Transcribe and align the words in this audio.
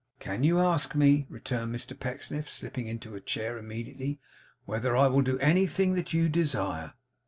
'Can 0.19 0.43
you 0.43 0.57
ask 0.59 0.95
me,' 0.95 1.27
returned 1.29 1.75
Mr 1.75 1.93
Pecksniff, 1.95 2.49
slipping 2.49 2.87
into 2.87 3.13
a 3.13 3.21
chair 3.21 3.59
immediately, 3.59 4.19
'whether 4.65 4.97
I 4.97 5.05
will 5.05 5.21
do 5.21 5.37
anything 5.37 5.93
that 5.93 6.11
you 6.11 6.27
desire? 6.27 6.95